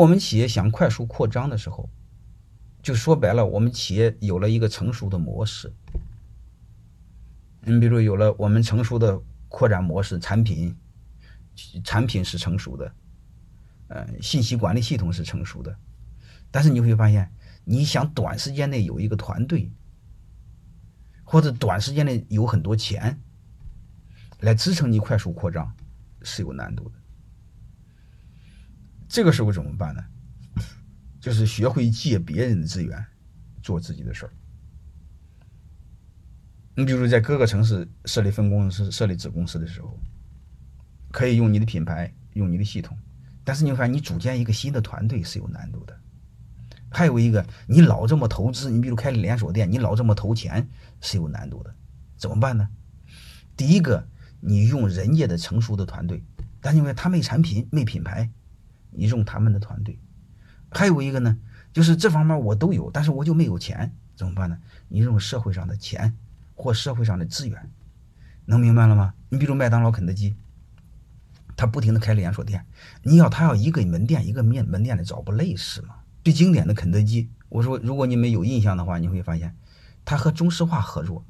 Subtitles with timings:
[0.00, 1.86] 我们企业想快速扩张的时候，
[2.82, 5.70] 就说白了，我们企业有了一个成熟的模式。
[7.60, 10.74] 你比如有了我们成熟的扩展模式，产品
[11.84, 12.94] 产品是成熟的，
[13.88, 15.76] 呃，信息管理系统是成熟的，
[16.50, 17.30] 但是你会发现，
[17.64, 19.70] 你想短时间内有一个团队，
[21.24, 23.20] 或者短时间内有很多钱
[24.40, 25.70] 来支撑你快速扩张，
[26.22, 26.99] 是有难度的。
[29.10, 30.04] 这个时候怎么办呢？
[31.20, 33.04] 就是学会借别人的资源，
[33.60, 34.32] 做自己的事儿。
[36.76, 39.98] 你比如在各个城市设立分公司、设立子公司的时候，
[41.10, 42.96] 可以用你的品牌、用你的系统，
[43.42, 46.00] 但是你发现你组建一个新的团队是有难度的。
[46.88, 50.68] 还有一个，你老这么投资，你比如开连锁店，你老这么投钱
[51.00, 51.74] 是有难度的。
[52.16, 52.68] 怎么办呢？
[53.56, 56.22] 第一个，你用人家的成熟的团队，
[56.60, 58.30] 但因为他没产品、没品牌，
[58.90, 59.98] 你用他们的团队。
[60.70, 61.38] 还有一个呢，
[61.72, 64.58] 就是这方面我都有，但是我就没有钱，怎么办呢？
[64.88, 66.16] 你用社会上的钱。
[66.62, 67.70] 或社会上的资源，
[68.44, 69.14] 能明白了吗？
[69.30, 70.36] 你比如麦当劳、肯德基，
[71.56, 72.66] 他不停的开连锁店，
[73.02, 75.94] 你要他要一个门店一个面门店的找不累死吗？
[76.22, 79.56] 最经典的肯德基，我说如果你们有印象的话，你会发现，
[80.04, 81.24] 他和中石化合作，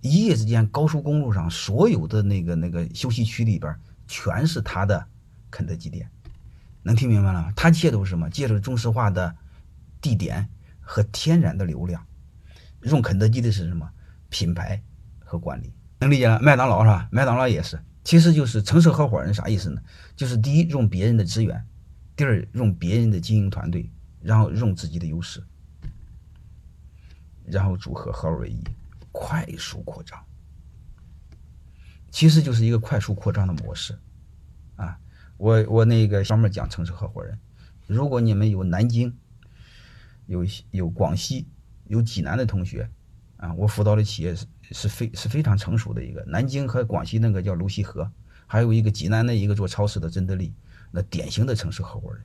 [0.00, 5.06] 一夜之间高速公路上所有的那个那个休息区里边全是他的
[5.50, 6.10] 肯德基店，
[6.88, 7.52] 能听明白了吗？
[7.54, 8.30] 他借助什么？
[8.30, 9.36] 借助中石化的
[10.00, 10.48] 地点
[10.80, 12.02] 和天然的流量，
[12.80, 13.86] 用肯德基的是什么？
[14.30, 14.82] 品牌
[15.18, 17.06] 和管理能理解了，麦当劳是吧？
[17.12, 19.82] 麦当劳也是，其实就是城市合伙人啥意思呢？
[20.16, 21.62] 就是第一用别人的资源，
[22.16, 25.44] 第二用别人的经营团队，然后用自己的优势，
[27.44, 28.64] 然后组合合二为一，
[29.12, 30.18] 快速扩张。
[32.10, 33.98] 其实就是一个快速扩张的模式！
[35.38, 37.38] 我我那个专门讲城市合伙人，
[37.86, 39.16] 如果你们有南京、
[40.26, 41.46] 有有广西、
[41.86, 42.90] 有济南的同学。
[43.38, 48.10] 啊，我辅导的企业是是非是非常成熟的一个，南京和广西那个叫泸溪河，
[48.48, 50.52] 还有一个济南的一个做超市的真德利，
[50.90, 52.20] 那典型的城市合伙人，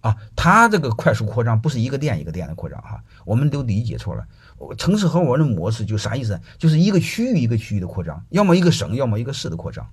[0.00, 4.28] 啊，他这个快速扩张不是一个店一个店的扩张哈，我们都理解错了，
[4.76, 6.38] 城市合伙人的模式就啥意思？
[6.58, 9.88] 就是一个区域一个区域的扩张，要么一个省，要么一个市的扩张，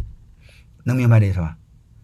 [0.84, 1.58] 能明白这意思吧？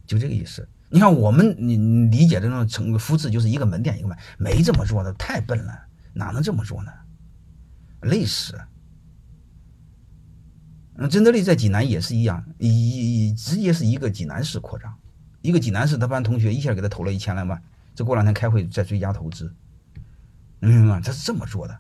[0.05, 0.67] 就这个意思。
[0.89, 5.73] 你看我们你理解的那种成复制就是一个门店一个门，没这么做的，太笨了，
[6.13, 6.91] 哪能这么做呢？
[8.01, 8.59] 累死！
[10.95, 14.93] 嗯，真德利在济南也是一样，一直接是一个济南市扩张，
[15.41, 17.63] 一个济南市他班同学一下给他投了一千来万，
[17.95, 19.53] 这过两天开会再追加投资，
[20.59, 21.01] 明白吗？
[21.01, 21.79] 他是这么做的。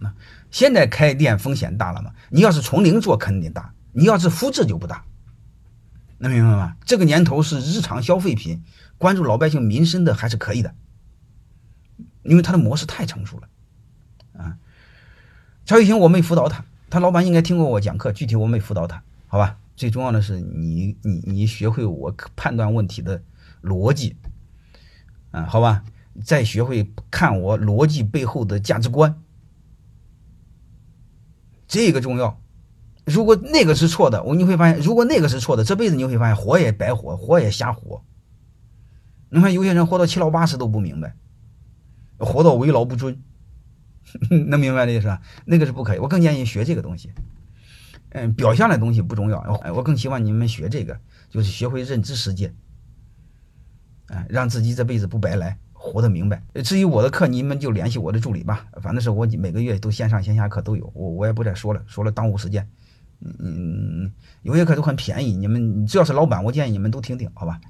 [0.00, 0.12] 那
[0.50, 2.12] 现在开店风险大了吗？
[2.30, 5.04] 你要是从零做肯定大，你要是复制就不大，
[6.20, 6.76] 能明白吗？
[6.84, 8.62] 这个年头是日常消费品，
[8.98, 10.74] 关注老百姓民生的还是可以的，
[12.22, 13.48] 因为它的模式太成熟了，
[14.34, 14.58] 啊。
[15.64, 19.58] 乔雨晴，我没辅导他，他老板应该听过我讲课，具体我没辅导他，好吧？
[19.76, 23.22] 最重要的是你你你学会我判断问题的
[23.62, 24.14] 逻辑，
[25.30, 25.84] 啊，好吧？
[26.22, 29.22] 再学会看我逻辑背后的价值观，
[31.66, 32.38] 这个重要。
[33.12, 38.02] 如果那个是错的，我你会发现，如果那个是错的，这辈子你会发现活也白活，活也瞎活。
[39.28, 41.14] 你看有些人活到七老八十都不明白，
[42.18, 43.20] 活到为老不尊。
[44.48, 45.18] 能明白这意思？
[45.44, 45.98] 那个是不可以。
[45.98, 47.12] 我更建议学这个东西。
[48.08, 49.62] 嗯，表象的东西不重要。
[49.72, 52.52] 我更希望你们学这个，就是学会认知世界。
[54.06, 56.42] 哎，让自己这辈子不白来，活得明白。
[56.64, 58.66] 至于我的课，你们就联系我的助理吧。
[58.82, 62.68] 反正是我每个月都线上线下课都有，我我也不再说了，说了耽误时间。
[63.20, 64.10] 嗯，
[64.42, 67.60] 有些课都很便宜，你们只要是老板，我建议你们都听听，好吧？